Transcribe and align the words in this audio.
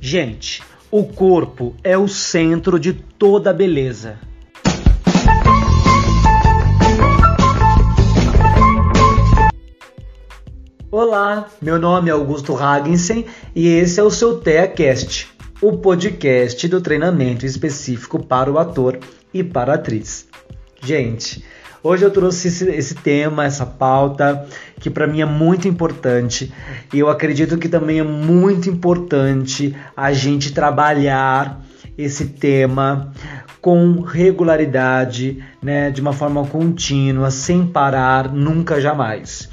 Gente, 0.00 0.62
o 0.92 1.02
corpo 1.04 1.74
é 1.82 1.98
o 1.98 2.06
centro 2.06 2.78
de 2.78 2.92
toda 2.92 3.52
beleza. 3.52 4.16
Olá, 10.88 11.50
meu 11.60 11.80
nome 11.80 12.10
é 12.10 12.12
Augusto 12.12 12.56
Hagensen 12.56 13.26
e 13.56 13.66
esse 13.66 13.98
é 13.98 14.02
o 14.02 14.10
seu 14.10 14.38
TeaCast, 14.38 15.28
o 15.60 15.76
podcast 15.78 16.68
do 16.68 16.80
treinamento 16.80 17.44
específico 17.44 18.24
para 18.24 18.52
o 18.52 18.56
ator 18.56 19.00
e 19.34 19.42
para 19.42 19.72
a 19.72 19.74
atriz. 19.74 20.28
Gente, 20.80 21.44
hoje 21.82 22.04
eu 22.04 22.10
trouxe 22.10 22.48
esse, 22.48 22.68
esse 22.70 22.94
tema, 22.94 23.44
essa 23.44 23.66
pauta, 23.66 24.46
que 24.80 24.90
para 24.90 25.06
mim 25.06 25.20
é 25.20 25.24
muito 25.24 25.68
importante. 25.68 26.52
E 26.92 26.98
eu 26.98 27.08
acredito 27.08 27.58
que 27.58 27.68
também 27.68 27.98
é 28.00 28.04
muito 28.04 28.68
importante 28.68 29.76
a 29.96 30.12
gente 30.12 30.52
trabalhar 30.52 31.64
esse 31.96 32.26
tema 32.26 33.12
com 33.60 34.00
regularidade, 34.00 35.42
né, 35.60 35.90
de 35.90 36.00
uma 36.00 36.12
forma 36.12 36.46
contínua, 36.46 37.30
sem 37.30 37.66
parar, 37.66 38.32
nunca 38.32 38.80
jamais. 38.80 39.48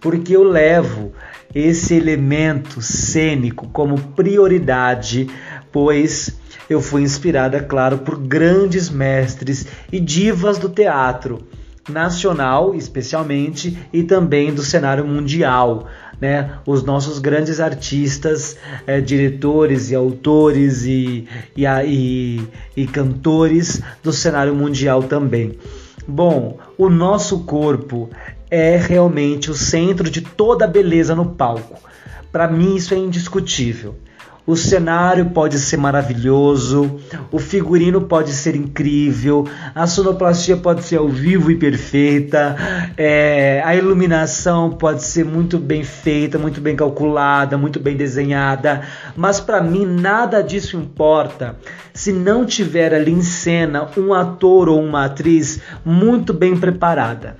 Porque 0.00 0.36
eu 0.36 0.42
levo 0.42 1.12
esse 1.54 1.94
elemento 1.94 2.82
cênico 2.82 3.68
como 3.68 3.96
prioridade, 3.96 5.30
pois 5.70 6.36
eu 6.68 6.80
fui 6.80 7.02
inspirada, 7.02 7.62
claro, 7.62 7.98
por 7.98 8.18
grandes 8.18 8.90
mestres 8.90 9.66
e 9.92 10.00
divas 10.00 10.58
do 10.58 10.68
teatro 10.68 11.46
nacional, 11.88 12.74
especialmente, 12.74 13.78
e 13.92 14.02
também 14.02 14.52
do 14.52 14.62
cenário 14.62 15.04
mundial. 15.04 15.86
Né? 16.20 16.50
Os 16.66 16.82
nossos 16.82 17.18
grandes 17.18 17.60
artistas, 17.60 18.56
é, 18.86 19.00
diretores 19.00 19.90
e 19.90 19.94
autores 19.94 20.84
e, 20.84 21.26
e, 21.56 21.64
e, 21.66 22.48
e 22.76 22.86
cantores 22.86 23.82
do 24.02 24.12
cenário 24.12 24.54
mundial 24.54 25.02
também. 25.02 25.58
Bom, 26.06 26.58
o 26.76 26.88
nosso 26.88 27.40
corpo 27.40 28.10
é 28.50 28.76
realmente 28.76 29.50
o 29.50 29.54
centro 29.54 30.08
de 30.08 30.20
toda 30.20 30.64
a 30.64 30.68
beleza 30.68 31.14
no 31.14 31.26
palco. 31.26 31.80
Para 32.30 32.48
mim, 32.48 32.76
isso 32.76 32.94
é 32.94 32.96
indiscutível. 32.96 33.96
O 34.46 34.56
cenário 34.56 35.30
pode 35.30 35.58
ser 35.58 35.78
maravilhoso, 35.78 37.00
o 37.32 37.38
figurino 37.38 38.02
pode 38.02 38.30
ser 38.30 38.54
incrível, 38.54 39.48
a 39.74 39.86
sonoplastia 39.86 40.54
pode 40.54 40.82
ser 40.82 40.98
ao 40.98 41.08
vivo 41.08 41.50
e 41.50 41.56
perfeita, 41.56 42.54
é, 42.94 43.62
a 43.64 43.74
iluminação 43.74 44.70
pode 44.70 45.02
ser 45.02 45.24
muito 45.24 45.56
bem 45.58 45.82
feita, 45.82 46.38
muito 46.38 46.60
bem 46.60 46.76
calculada, 46.76 47.56
muito 47.56 47.80
bem 47.80 47.96
desenhada, 47.96 48.82
mas 49.16 49.40
para 49.40 49.62
mim 49.62 49.86
nada 49.86 50.42
disso 50.42 50.76
importa 50.76 51.56
se 51.94 52.12
não 52.12 52.44
tiver 52.44 52.92
ali 52.92 53.12
em 53.12 53.22
cena 53.22 53.88
um 53.96 54.12
ator 54.12 54.68
ou 54.68 54.78
uma 54.78 55.06
atriz 55.06 55.62
muito 55.82 56.34
bem 56.34 56.54
preparada. 56.54 57.38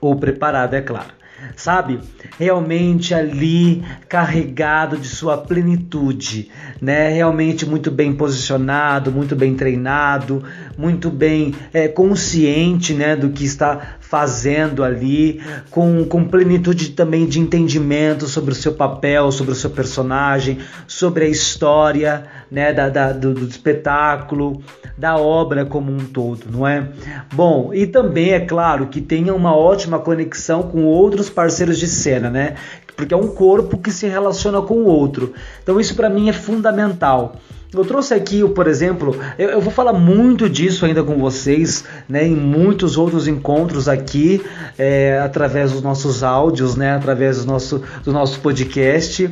Ou 0.00 0.16
preparada, 0.16 0.76
é 0.76 0.80
claro 0.80 1.16
sabe? 1.54 2.00
Realmente 2.38 3.14
ali 3.14 3.82
carregado 4.08 4.96
de 4.96 5.08
sua 5.08 5.36
plenitude, 5.38 6.50
né? 6.80 7.08
Realmente 7.08 7.66
muito 7.66 7.90
bem 7.90 8.12
posicionado, 8.14 9.12
muito 9.12 9.36
bem 9.36 9.54
treinado, 9.54 10.42
muito 10.76 11.10
bem 11.10 11.54
é, 11.72 11.88
consciente, 11.88 12.94
né, 12.94 13.16
do 13.16 13.30
que 13.30 13.44
está 13.44 13.96
fazendo 14.00 14.84
ali, 14.84 15.42
com, 15.70 16.04
com 16.04 16.24
plenitude 16.24 16.90
também 16.90 17.26
de 17.26 17.40
entendimento 17.40 18.26
sobre 18.26 18.52
o 18.52 18.54
seu 18.54 18.72
papel, 18.72 19.32
sobre 19.32 19.52
o 19.52 19.56
seu 19.56 19.70
personagem, 19.70 20.58
sobre 20.86 21.24
a 21.24 21.28
história, 21.28 22.24
né, 22.50 22.72
da, 22.72 22.88
da 22.88 23.12
do, 23.12 23.34
do 23.34 23.46
espetáculo, 23.46 24.62
da 24.96 25.16
obra 25.16 25.64
como 25.64 25.92
um 25.92 25.98
todo, 25.98 26.44
não 26.50 26.66
é? 26.66 26.88
Bom, 27.32 27.72
e 27.74 27.86
também 27.86 28.32
é 28.32 28.40
claro 28.40 28.86
que 28.86 29.00
tenha 29.00 29.34
uma 29.34 29.54
ótima 29.54 29.98
conexão 29.98 30.62
com 30.62 30.84
outros 30.84 31.28
parceiros 31.28 31.78
de 31.78 31.86
cena, 31.86 32.30
né? 32.30 32.54
Porque 32.96 33.12
é 33.12 33.16
um 33.16 33.28
corpo 33.28 33.78
que 33.78 33.92
se 33.92 34.06
relaciona 34.06 34.62
com 34.62 34.74
o 34.74 34.86
outro. 34.86 35.34
Então 35.62 35.78
isso 35.78 35.94
para 35.94 36.08
mim 36.08 36.28
é 36.28 36.32
fundamental. 36.32 37.36
Eu 37.74 37.84
trouxe 37.84 38.14
aqui, 38.14 38.48
por 38.48 38.68
exemplo, 38.68 39.14
eu, 39.38 39.50
eu, 39.50 39.60
vou 39.60 39.72
falar 39.72 39.92
muito 39.92 40.48
disso 40.48 40.86
ainda 40.86 41.02
com 41.02 41.18
vocês, 41.18 41.84
né, 42.08 42.24
em 42.24 42.34
muitos 42.34 42.96
outros 42.96 43.26
encontros 43.26 43.88
aqui, 43.88 44.42
é, 44.78 45.20
através 45.22 45.72
dos 45.72 45.82
nossos 45.82 46.22
áudios, 46.22 46.76
né, 46.76 46.94
através 46.94 47.44
do 47.44 47.46
nosso, 47.46 47.82
do 48.02 48.12
nosso 48.12 48.40
podcast. 48.40 49.28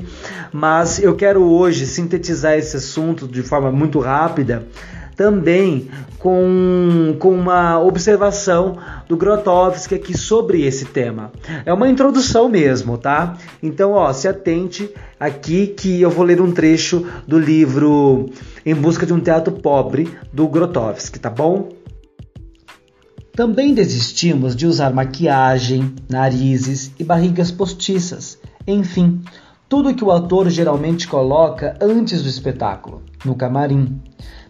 Mas 0.52 1.02
eu 1.02 1.14
quero 1.14 1.42
hoje 1.42 1.86
sintetizar 1.86 2.54
esse 2.54 2.76
assunto 2.76 3.26
de 3.26 3.42
forma 3.42 3.70
muito 3.70 3.98
rápida 4.00 4.66
também 5.16 5.88
com, 6.18 7.16
com 7.18 7.30
uma 7.30 7.80
observação 7.80 8.78
do 9.08 9.16
Grotowski 9.16 9.94
aqui 9.94 10.16
sobre 10.16 10.62
esse 10.62 10.86
tema. 10.86 11.32
É 11.64 11.72
uma 11.72 11.88
introdução 11.88 12.48
mesmo, 12.48 12.96
tá? 12.96 13.36
Então, 13.62 13.92
ó, 13.92 14.12
se 14.12 14.26
atente 14.26 14.90
aqui 15.18 15.68
que 15.68 16.00
eu 16.00 16.10
vou 16.10 16.24
ler 16.24 16.40
um 16.40 16.52
trecho 16.52 17.06
do 17.26 17.38
livro 17.38 18.30
Em 18.64 18.74
Busca 18.74 19.06
de 19.06 19.12
um 19.12 19.20
Teatro 19.20 19.52
Pobre, 19.52 20.10
do 20.32 20.48
Grotowski, 20.48 21.18
tá 21.18 21.30
bom? 21.30 21.68
Também 23.34 23.74
desistimos 23.74 24.54
de 24.54 24.66
usar 24.66 24.92
maquiagem, 24.92 25.94
narizes 26.08 26.92
e 26.98 27.02
barrigas 27.02 27.50
postiças, 27.50 28.38
enfim, 28.64 29.20
tudo 29.68 29.94
que 29.94 30.04
o 30.04 30.12
ator 30.12 30.48
geralmente 30.48 31.08
coloca 31.08 31.76
antes 31.80 32.22
do 32.22 32.28
espetáculo, 32.28 33.02
no 33.24 33.34
camarim 33.34 34.00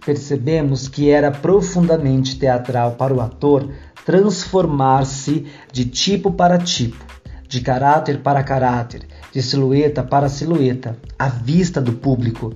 percebemos 0.05 0.87
que 0.89 1.11
era 1.11 1.31
profundamente 1.31 2.39
teatral 2.39 2.93
para 2.93 3.15
o 3.15 3.21
ator 3.21 3.71
transformar-se 4.05 5.47
de 5.73 5.87
tipo 5.87 6.31
para 6.31 6.59
tipo, 6.59 7.03
de 7.49 7.61
caráter 7.61 8.21
para 8.21 8.43
caráter, 8.43 9.07
de 9.33 9.43
silhueta 9.43 10.03
para 10.03 10.29
silhueta, 10.29 10.99
à 11.19 11.29
vista 11.29 11.81
do 11.81 11.93
público, 11.93 12.53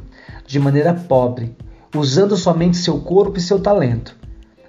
de 0.46 0.58
maneira 0.58 0.92
pobre, 0.92 1.56
usando 1.94 2.36
somente 2.36 2.76
seu 2.76 3.00
corpo 3.00 3.38
e 3.38 3.42
seu 3.42 3.58
talento. 3.58 4.14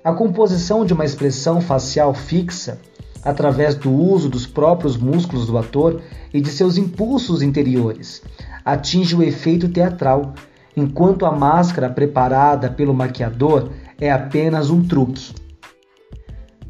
A 0.04 0.14
composição 0.14 0.86
de 0.86 0.94
uma 0.94 1.04
expressão 1.04 1.60
facial 1.60 2.14
fixa, 2.14 2.80
através 3.22 3.76
do 3.76 3.92
uso 3.92 4.30
dos 4.30 4.48
próprios 4.48 4.96
músculos 4.96 5.48
do 5.48 5.58
ator 5.58 6.02
e 6.34 6.40
de 6.40 6.50
seus 6.50 6.78
impulsos 6.78 7.42
interiores, 7.42 8.22
atinge 8.64 9.16
o 9.16 9.22
efeito 9.22 9.68
teatral 9.68 10.34
enquanto 10.80 11.26
a 11.26 11.32
máscara 11.32 11.90
preparada 11.90 12.70
pelo 12.70 12.94
maquiador 12.94 13.72
é 14.00 14.12
apenas 14.12 14.70
um 14.70 14.84
truque. 14.84 15.34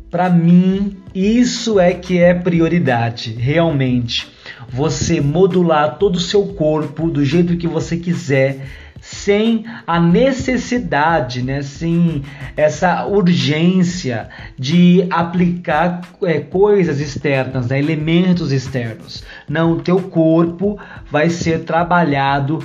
Para 0.10 0.28
mim, 0.28 0.98
isso 1.14 1.80
é 1.80 1.94
que 1.94 2.18
é 2.18 2.34
prioridade, 2.34 3.32
realmente. 3.34 4.28
Você 4.68 5.22
modular 5.22 6.00
todo 6.00 6.16
o 6.16 6.20
seu 6.20 6.48
corpo 6.48 7.12
do 7.12 7.24
jeito 7.24 7.58
que 7.58 7.68
você 7.68 7.96
quiser, 7.96 8.66
sem 9.02 9.66
a 9.88 10.00
necessidade, 10.00 11.42
né, 11.42 11.62
sem 11.62 12.24
essa 12.58 13.06
urgência 13.06 14.30
de 14.58 15.08
aplicar 15.10 16.02
é, 16.24 16.40
coisas 16.40 17.00
externas, 17.00 17.68
né, 17.68 17.80
elementos 17.80 18.52
externos. 18.52 19.24
Não, 19.48 19.74
o 19.74 19.82
teu 19.82 20.02
corpo 20.02 20.78
vai 21.10 21.30
ser 21.30 21.64
trabalhado 21.64 22.60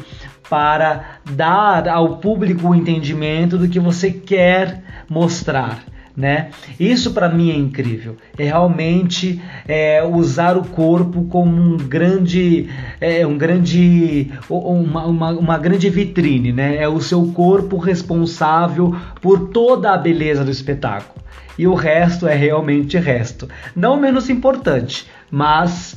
para 0.48 1.18
dar 1.30 1.88
ao 1.88 2.18
público 2.18 2.68
o 2.68 2.74
entendimento 2.74 3.56
do 3.56 3.68
que 3.68 3.80
você 3.80 4.10
quer 4.10 4.82
mostrar. 5.08 5.82
Né? 6.16 6.50
Isso 6.78 7.12
para 7.12 7.28
mim 7.28 7.50
é 7.50 7.56
incrível. 7.56 8.16
É 8.38 8.44
realmente 8.44 9.42
é, 9.66 10.00
usar 10.04 10.56
o 10.56 10.64
corpo 10.64 11.24
como 11.24 11.60
um 11.60 11.76
grande, 11.76 12.68
é, 13.00 13.26
um 13.26 13.36
grande, 13.36 14.30
uma, 14.48 15.06
uma, 15.06 15.30
uma, 15.32 15.58
grande 15.58 15.90
vitrine, 15.90 16.52
né? 16.52 16.76
É 16.76 16.88
o 16.88 17.00
seu 17.00 17.26
corpo 17.32 17.78
responsável 17.78 18.94
por 19.20 19.48
toda 19.48 19.92
a 19.92 19.98
beleza 19.98 20.44
do 20.44 20.52
espetáculo. 20.52 21.20
E 21.58 21.66
o 21.66 21.74
resto 21.74 22.28
é 22.28 22.34
realmente 22.36 22.96
resto. 22.96 23.48
Não 23.74 24.00
menos 24.00 24.30
importante, 24.30 25.08
mas 25.32 25.96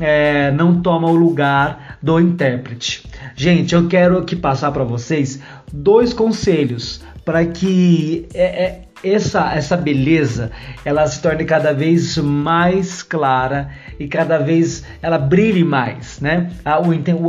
é, 0.00 0.50
não 0.50 0.80
toma 0.80 1.08
o 1.08 1.14
lugar 1.14 1.98
do 2.02 2.20
intérprete. 2.20 3.08
Gente, 3.34 3.74
eu 3.74 3.88
quero 3.88 4.18
aqui 4.18 4.36
passar 4.36 4.72
para 4.72 4.84
vocês 4.84 5.40
dois 5.72 6.12
conselhos 6.12 7.02
para 7.24 7.44
que 7.46 8.28
é, 8.34 8.64
é, 8.64 8.82
essa, 9.04 9.52
essa 9.54 9.76
beleza 9.76 10.50
ela 10.84 11.06
se 11.06 11.20
torne 11.20 11.44
cada 11.44 11.72
vez 11.72 12.16
mais 12.18 13.02
clara 13.02 13.70
e 13.98 14.06
cada 14.06 14.38
vez 14.38 14.84
ela 15.02 15.18
brilhe 15.18 15.64
mais, 15.64 16.20
né? 16.20 16.50
A, 16.64 16.78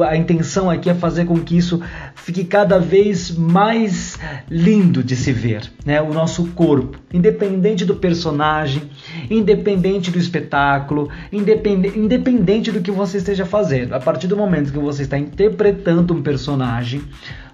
a 0.09 0.17
intenção 0.17 0.69
aqui 0.69 0.89
é 0.89 0.93
fazer 0.93 1.25
com 1.25 1.39
que 1.39 1.57
isso 1.57 1.81
fique 2.15 2.43
cada 2.43 2.79
vez 2.79 3.31
mais 3.31 4.17
lindo 4.49 5.03
de 5.03 5.15
se 5.15 5.31
ver, 5.31 5.71
né? 5.85 6.01
O 6.01 6.13
nosso 6.13 6.47
corpo, 6.51 6.97
independente 7.13 7.85
do 7.85 7.95
personagem, 7.95 8.83
independente 9.29 10.11
do 10.11 10.17
espetáculo, 10.17 11.09
independente, 11.31 11.99
independente 11.99 12.71
do 12.71 12.81
que 12.81 12.91
você 12.91 13.17
esteja 13.17 13.45
fazendo. 13.45 13.93
A 13.93 13.99
partir 13.99 14.27
do 14.27 14.37
momento 14.37 14.71
que 14.71 14.79
você 14.79 15.03
está 15.03 15.17
interpretando 15.17 16.13
um 16.13 16.21
personagem, 16.21 17.01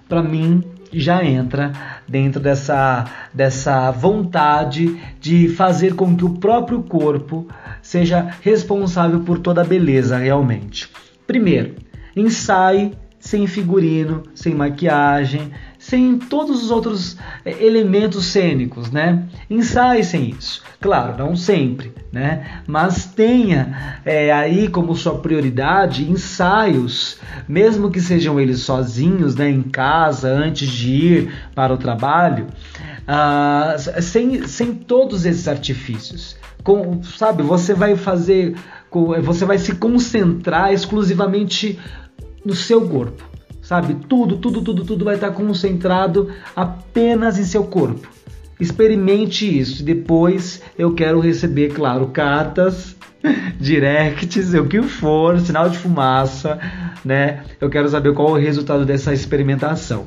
para 0.08 0.22
mim 0.22 0.62
já 0.92 1.24
entra 1.24 1.72
dentro 2.06 2.40
dessa, 2.40 3.06
dessa 3.32 3.90
vontade 3.90 5.00
de 5.20 5.48
fazer 5.48 5.94
com 5.94 6.16
que 6.16 6.24
o 6.24 6.38
próprio 6.38 6.82
corpo 6.82 7.48
seja 7.80 8.34
responsável 8.40 9.20
por 9.20 9.38
toda 9.38 9.62
a 9.62 9.64
beleza 9.64 10.16
realmente. 10.18 10.88
Primeiro, 11.26 11.76
ensaie 12.14 12.92
sem 13.18 13.46
figurino, 13.46 14.24
sem 14.34 14.54
maquiagem, 14.54 15.52
sem 15.92 16.16
todos 16.16 16.64
os 16.64 16.70
outros 16.70 17.18
é, 17.44 17.62
elementos 17.62 18.24
cênicos, 18.24 18.90
né? 18.90 19.28
Ensaie 19.50 20.02
sem 20.02 20.30
isso. 20.30 20.62
Claro, 20.80 21.18
não 21.18 21.36
sempre, 21.36 21.92
né? 22.10 22.62
Mas 22.66 23.04
tenha 23.04 24.00
é, 24.02 24.32
aí 24.32 24.68
como 24.68 24.96
sua 24.96 25.18
prioridade 25.18 26.10
ensaios, 26.10 27.18
mesmo 27.46 27.90
que 27.90 28.00
sejam 28.00 28.40
eles 28.40 28.60
sozinhos, 28.60 29.34
né, 29.34 29.50
em 29.50 29.60
casa, 29.60 30.30
antes 30.30 30.66
de 30.70 30.90
ir 30.90 31.32
para 31.54 31.74
o 31.74 31.76
trabalho, 31.76 32.46
ah, 33.06 33.76
sem, 34.00 34.48
sem 34.48 34.72
todos 34.72 35.26
esses 35.26 35.46
artifícios. 35.46 36.38
Com, 36.64 37.02
sabe, 37.02 37.42
você 37.42 37.74
vai 37.74 37.96
fazer, 37.96 38.54
você 39.22 39.44
vai 39.44 39.58
se 39.58 39.74
concentrar 39.74 40.72
exclusivamente 40.72 41.78
no 42.42 42.54
seu 42.54 42.88
corpo, 42.88 43.22
sabe? 43.72 43.94
Tudo, 44.06 44.36
tudo, 44.36 44.60
tudo, 44.60 44.84
tudo 44.84 45.02
vai 45.02 45.14
estar 45.14 45.30
concentrado 45.30 46.30
apenas 46.54 47.38
em 47.38 47.44
seu 47.44 47.64
corpo. 47.64 48.06
Experimente 48.60 49.58
isso. 49.58 49.82
Depois 49.82 50.62
eu 50.78 50.94
quero 50.94 51.18
receber, 51.20 51.72
claro, 51.72 52.08
cartas, 52.08 52.94
directs, 53.58 54.52
o 54.52 54.66
que 54.66 54.82
for, 54.82 55.40
sinal 55.40 55.70
de 55.70 55.78
fumaça, 55.78 56.58
né? 57.04 57.42
Eu 57.60 57.68
quero 57.68 57.88
saber 57.88 58.12
qual 58.14 58.30
o 58.30 58.38
resultado 58.38 58.84
dessa 58.84 59.12
experimentação. 59.12 60.04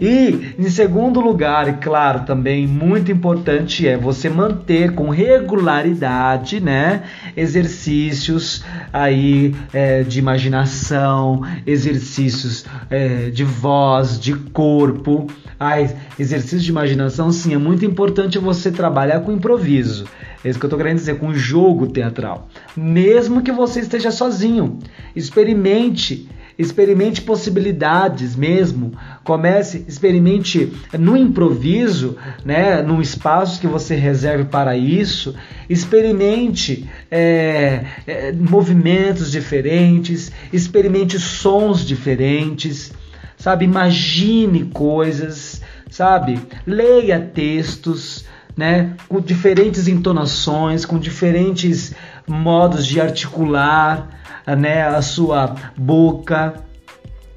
E 0.00 0.54
em 0.58 0.68
segundo 0.68 1.20
lugar, 1.20 1.68
e 1.68 1.72
claro, 1.74 2.20
também 2.20 2.66
muito 2.66 3.10
importante 3.10 3.86
é 3.86 3.96
você 3.96 4.28
manter 4.28 4.92
com 4.92 5.08
regularidade, 5.08 6.60
né? 6.60 7.02
Exercícios 7.36 8.64
aí 8.92 9.54
é, 9.72 10.02
de 10.02 10.18
imaginação, 10.18 11.42
exercícios 11.66 12.64
é, 12.90 13.30
de 13.30 13.44
voz, 13.44 14.18
de 14.20 14.34
corpo. 14.34 15.26
Ah, 15.58 15.80
exercício 16.18 16.58
de 16.60 16.70
imaginação, 16.70 17.30
sim, 17.30 17.54
é 17.54 17.58
muito 17.58 17.84
importante 17.84 18.38
você 18.38 18.70
trabalhar 18.70 19.20
com 19.20 19.32
improviso. 19.32 20.04
É 20.44 20.50
isso 20.50 20.58
que 20.58 20.66
eu 20.66 20.68
estou 20.68 20.78
querendo 20.78 20.96
dizer, 20.96 21.18
com 21.18 21.32
jogo 21.32 21.86
teatral. 21.86 22.48
Mesmo 22.76 23.40
que 23.40 23.50
você 23.50 23.80
esteja 23.80 24.10
sozinho, 24.10 24.78
experimente 25.16 26.28
experimente 26.58 27.22
possibilidades 27.22 28.36
mesmo, 28.36 28.92
comece, 29.22 29.84
experimente 29.88 30.72
no 30.98 31.16
improviso, 31.16 32.16
né, 32.44 32.82
num 32.82 33.00
espaço 33.00 33.60
que 33.60 33.66
você 33.66 33.94
reserve 33.94 34.44
para 34.44 34.76
isso, 34.76 35.34
experimente 35.68 36.88
é, 37.10 37.84
é, 38.06 38.32
movimentos 38.32 39.30
diferentes, 39.30 40.30
experimente 40.52 41.18
sons 41.18 41.84
diferentes, 41.84 42.92
sabe, 43.36 43.64
imagine 43.64 44.64
coisas, 44.66 45.60
sabe, 45.90 46.40
leia 46.66 47.20
textos, 47.20 48.24
né, 48.56 48.94
com 49.08 49.20
diferentes 49.20 49.88
entonações, 49.88 50.84
com 50.84 50.98
diferentes 50.98 51.92
modos 52.26 52.86
de 52.86 53.00
articular, 53.00 54.23
né, 54.46 54.82
a 54.82 55.00
sua 55.00 55.54
boca, 55.76 56.54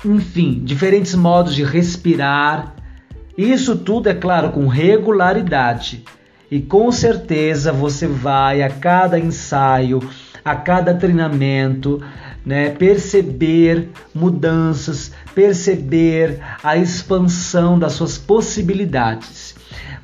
enfim, 0.03 0.61
diferentes 0.63 1.15
modos 1.15 1.55
de 1.55 1.63
respirar. 1.63 2.75
Isso 3.37 3.77
tudo 3.77 4.09
é 4.09 4.13
claro 4.13 4.51
com 4.51 4.67
regularidade. 4.67 6.03
E 6.49 6.59
com 6.61 6.91
certeza 6.91 7.71
você 7.71 8.07
vai 8.07 8.61
a 8.63 8.69
cada 8.69 9.19
ensaio, 9.19 9.99
a 10.43 10.55
cada 10.55 10.93
treinamento, 10.93 12.01
né, 12.45 12.69
perceber 12.69 13.89
mudanças, 14.15 15.11
perceber 15.35 16.39
a 16.63 16.77
expansão 16.77 17.77
das 17.77 17.93
suas 17.93 18.17
possibilidades. 18.17 19.55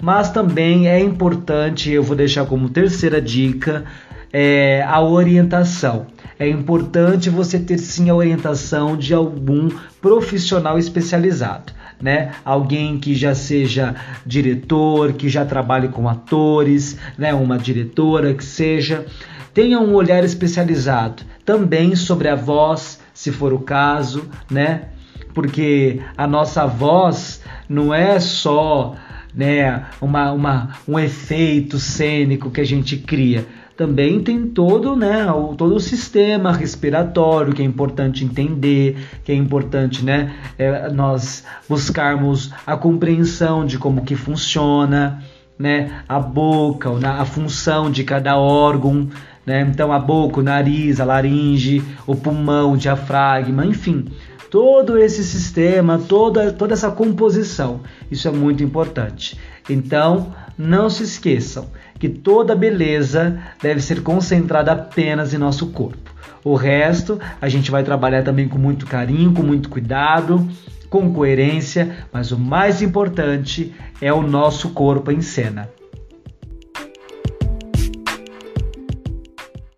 Mas 0.01 0.29
também 0.29 0.89
é 0.89 0.99
importante, 0.99 1.89
eu 1.89 2.03
vou 2.03 2.17
deixar 2.17 2.45
como 2.45 2.67
terceira 2.67 3.21
dica, 3.21 3.85
é, 4.33 4.83
a 4.87 4.99
orientação. 4.99 6.07
É 6.39 6.49
importante 6.49 7.29
você 7.29 7.59
ter 7.59 7.77
sim 7.77 8.09
a 8.09 8.15
orientação 8.15 8.97
de 8.97 9.13
algum 9.13 9.69
profissional 10.01 10.79
especializado. 10.79 11.71
Né? 12.01 12.31
Alguém 12.43 12.97
que 12.97 13.15
já 13.15 13.33
seja 13.33 13.95
diretor, 14.25 15.13
que 15.13 15.29
já 15.29 15.45
trabalhe 15.45 15.87
com 15.87 16.09
atores, 16.09 16.97
né? 17.17 17.33
Uma 17.33 17.57
diretora 17.57 18.33
que 18.33 18.43
seja, 18.43 19.05
tenha 19.53 19.79
um 19.79 19.93
olhar 19.93 20.21
especializado 20.21 21.23
também 21.45 21.95
sobre 21.95 22.27
a 22.27 22.35
voz, 22.35 22.99
se 23.13 23.31
for 23.31 23.53
o 23.53 23.59
caso, 23.59 24.25
né? 24.51 24.89
Porque 25.33 26.01
a 26.17 26.27
nossa 26.27 26.65
voz 26.65 27.41
não 27.69 27.93
é 27.93 28.19
só 28.19 28.95
né, 29.33 29.85
uma, 30.01 30.31
uma, 30.33 30.69
um 30.85 30.99
efeito 30.99 31.79
cênico 31.79 32.51
que 32.51 32.59
a 32.59 32.65
gente 32.65 32.97
cria 32.97 33.45
também 33.75 34.21
tem 34.21 34.47
todo, 34.47 34.95
né, 34.95 35.31
o, 35.31 35.55
todo 35.55 35.75
o 35.75 35.79
sistema 35.79 36.51
respiratório 36.51 37.53
que 37.53 37.61
é 37.61 37.65
importante 37.65 38.23
entender, 38.23 38.97
que 39.23 39.31
é 39.31 39.35
importante, 39.35 40.05
né, 40.05 40.33
é, 40.57 40.89
nós 40.91 41.43
buscarmos 41.67 42.51
a 42.65 42.77
compreensão 42.77 43.65
de 43.65 43.77
como 43.77 44.03
que 44.03 44.15
funciona, 44.15 45.23
né, 45.57 46.03
a 46.07 46.19
boca, 46.19 46.89
a 47.07 47.25
função 47.25 47.89
de 47.89 48.03
cada 48.03 48.37
órgão, 48.37 49.09
né, 49.45 49.61
então 49.61 49.91
a 49.91 49.99
boca, 49.99 50.39
o 50.39 50.43
nariz, 50.43 50.99
a 50.99 51.05
laringe, 51.05 51.83
o 52.05 52.15
pulmão, 52.15 52.73
o 52.73 52.77
diafragma, 52.77 53.65
enfim, 53.65 54.05
todo 54.51 54.99
esse 54.99 55.23
sistema, 55.23 55.97
toda, 55.97 56.53
toda 56.53 56.73
essa 56.73 56.91
composição, 56.91 57.81
isso 58.11 58.27
é 58.27 58.31
muito 58.31 58.63
importante. 58.63 59.35
Então, 59.67 60.33
não 60.57 60.89
se 60.89 61.03
esqueçam 61.03 61.67
que 61.99 62.09
toda 62.09 62.55
beleza 62.55 63.39
deve 63.61 63.81
ser 63.81 64.01
concentrada 64.01 64.71
apenas 64.71 65.33
em 65.33 65.37
nosso 65.37 65.67
corpo. 65.67 66.11
O 66.43 66.55
resto 66.55 67.19
a 67.41 67.47
gente 67.47 67.71
vai 67.71 67.83
trabalhar 67.83 68.23
também 68.23 68.47
com 68.47 68.57
muito 68.57 68.85
carinho, 68.85 69.33
com 69.33 69.43
muito 69.43 69.69
cuidado, 69.69 70.47
com 70.89 71.13
coerência, 71.13 72.05
mas 72.11 72.31
o 72.31 72.37
mais 72.37 72.81
importante 72.81 73.73
é 74.01 74.11
o 74.11 74.21
nosso 74.21 74.69
corpo 74.69 75.11
em 75.11 75.21
cena. 75.21 75.69